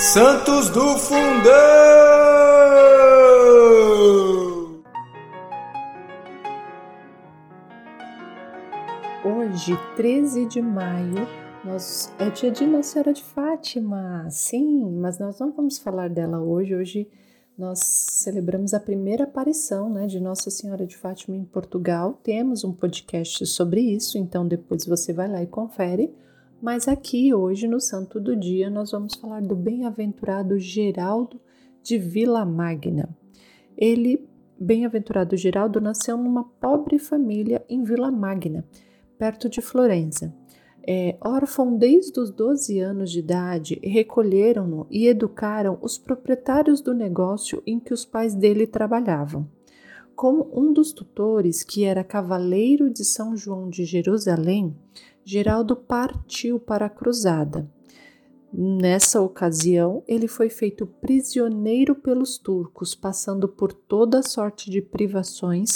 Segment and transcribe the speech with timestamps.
[0.00, 1.20] Santos do Fundão!
[9.22, 11.28] Hoje, 13 de maio,
[11.62, 14.26] nós, é dia de Nossa Senhora de Fátima.
[14.30, 16.74] Sim, mas nós não vamos falar dela hoje.
[16.74, 17.06] Hoje
[17.58, 22.18] nós celebramos a primeira aparição né, de Nossa Senhora de Fátima em Portugal.
[22.22, 26.10] Temos um podcast sobre isso, então depois você vai lá e confere.
[26.60, 31.40] Mas aqui hoje no Santo do Dia nós vamos falar do bem-aventurado Geraldo
[31.82, 33.08] de Vila Magna.
[33.74, 34.28] Ele,
[34.58, 38.62] bem-aventurado Geraldo, nasceu numa pobre família em Vila Magna,
[39.16, 40.34] perto de Florença.
[40.86, 47.62] É, órfão desde os 12 anos de idade, recolheram-no e educaram os proprietários do negócio
[47.66, 49.48] em que os pais dele trabalhavam.
[50.14, 54.76] Como um dos tutores, que era cavaleiro de São João de Jerusalém,
[55.24, 57.70] Geraldo partiu para a cruzada.
[58.52, 65.70] Nessa ocasião, ele foi feito prisioneiro pelos turcos, passando por toda sorte de privações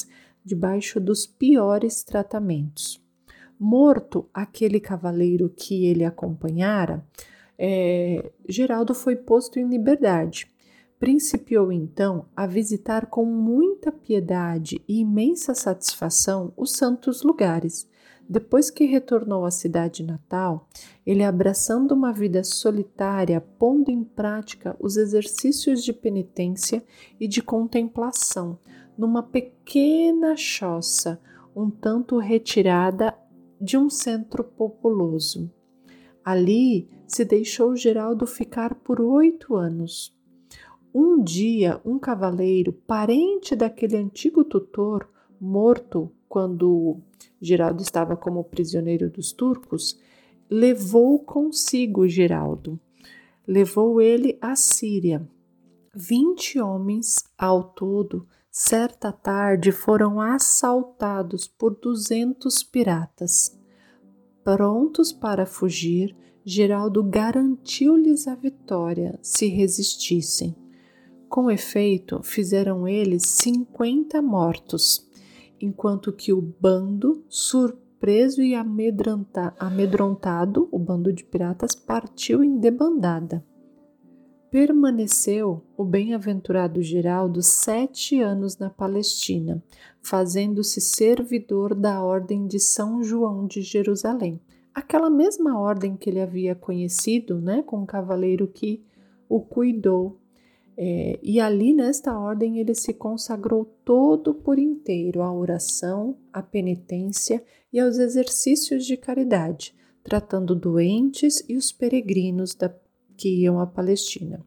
[0.45, 3.01] debaixo dos piores tratamentos.
[3.59, 7.07] Morto aquele cavaleiro que ele acompanhara,
[7.57, 10.53] é, Geraldo foi posto em liberdade.
[11.05, 17.87] Principiou então a visitar com muita piedade e imensa satisfação os santos lugares.
[18.27, 20.67] Depois que retornou à cidade natal,
[21.05, 26.83] ele, abraçando uma vida solitária, pondo em prática os exercícios de penitência
[27.21, 28.59] e de contemplação,
[28.97, 31.21] numa pequena choça,
[31.55, 33.15] um tanto retirada
[33.61, 35.53] de um centro populoso.
[36.25, 40.15] Ali se deixou Geraldo ficar por oito anos.
[40.95, 45.09] Um dia, um cavaleiro, parente daquele antigo tutor,
[45.41, 47.01] morto quando
[47.41, 49.99] Geraldo estava como prisioneiro dos turcos,
[50.49, 52.79] levou consigo Geraldo.
[53.45, 55.29] Levou ele à Síria.
[55.93, 63.59] Vinte homens ao todo certa tarde foram assaltados por duzentos piratas.
[64.45, 70.64] Prontos para fugir, Geraldo garantiu-lhes a vitória se resistissem.
[71.35, 75.05] Com efeito, fizeram eles cinquenta mortos,
[75.61, 83.45] enquanto que o bando, surpreso e amedrontado, o bando de piratas partiu em debandada.
[84.49, 89.61] Permaneceu o bem-aventurado Geraldo sete anos na Palestina,
[90.01, 94.41] fazendo-se servidor da Ordem de São João de Jerusalém,
[94.73, 98.85] aquela mesma ordem que ele havia conhecido, né, com o cavaleiro que
[99.29, 100.21] o cuidou.
[100.77, 107.43] É, e ali nesta ordem ele se consagrou todo por inteiro à oração, à penitência
[107.73, 112.75] e aos exercícios de caridade, tratando doentes e os peregrinos da
[113.17, 114.45] que iam à Palestina.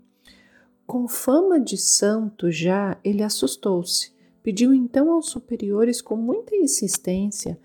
[0.85, 4.11] Com fama de santo já, ele assustou-se.
[4.43, 7.59] Pediu então aos superiores com muita insistência,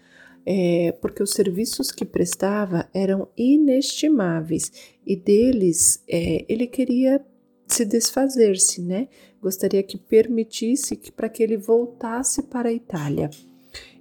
[0.44, 4.72] é, porque os serviços que prestava eram inestimáveis
[5.06, 7.24] e deles é, ele queria
[7.66, 9.08] se desfazer-se, né?
[9.40, 13.30] Gostaria que permitisse que, para que ele voltasse para a Itália.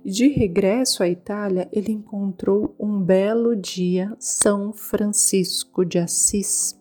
[0.04, 6.80] De regresso à Itália, ele encontrou um belo dia São Francisco de Assis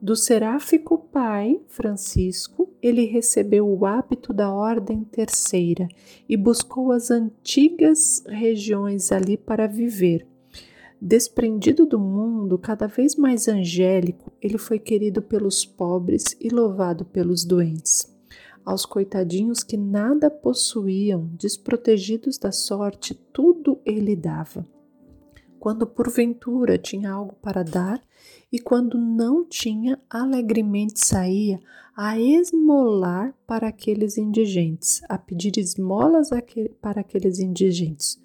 [0.00, 5.88] do seráfico pai Francisco, ele recebeu o hábito da Ordem Terceira
[6.28, 10.24] e buscou as antigas regiões ali para viver.
[11.00, 17.44] Desprendido do mundo, cada vez mais angélico, ele foi querido pelos pobres e louvado pelos
[17.44, 18.14] doentes.
[18.64, 24.66] Aos coitadinhos que nada possuíam, desprotegidos da sorte, tudo ele dava
[25.58, 28.00] quando porventura tinha algo para dar,
[28.50, 31.60] e quando não tinha, alegremente saía
[31.96, 36.30] a esmolar para aqueles indigentes, a pedir esmolas
[36.80, 38.18] para aqueles indigentes.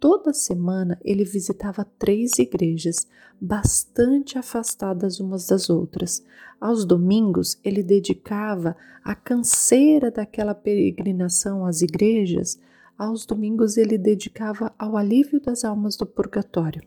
[0.00, 3.06] Toda semana ele visitava três igrejas,
[3.40, 6.24] bastante afastadas umas das outras.
[6.60, 12.58] Aos domingos ele dedicava a canseira daquela peregrinação às igrejas
[13.00, 16.82] aos domingos ele dedicava ao alívio das almas do purgatório.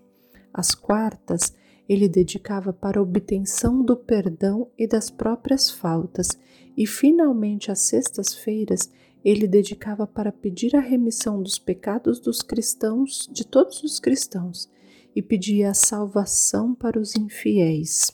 [0.54, 1.56] Às quartas,
[1.90, 6.28] ele dedicava para a obtenção do perdão e das próprias faltas,
[6.78, 8.92] e finalmente às sextas-feiras
[9.24, 14.70] ele dedicava para pedir a remissão dos pecados dos cristãos, de todos os cristãos,
[15.16, 18.12] e pedia a salvação para os infiéis.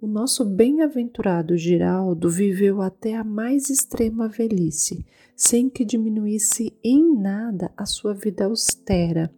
[0.00, 5.04] O nosso bem-aventurado Giraldo viveu até a mais extrema velhice,
[5.36, 9.30] sem que diminuísse em nada a sua vida austera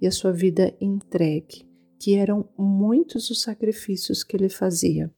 [0.00, 1.66] e a sua vida entregue,
[1.98, 5.12] que eram muitos os sacrifícios que ele fazia.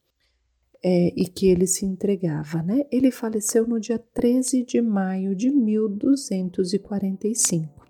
[0.91, 2.63] É, e que ele se entregava.
[2.63, 2.87] Né?
[2.91, 7.87] Ele faleceu no dia 13 de maio de 1245.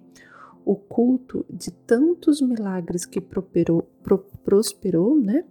[0.64, 5.44] O culto de tantos milagres que prosperou, pro, prosperou né?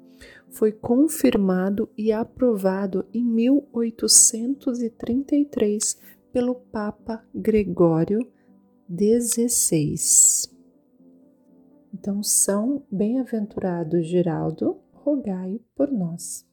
[0.49, 5.97] foi confirmado e aprovado em 1833
[6.33, 8.19] pelo Papa Gregório
[8.91, 9.95] XVI.
[11.94, 16.45] Então, São Bem-aventurado Geraldo, rogai por nós.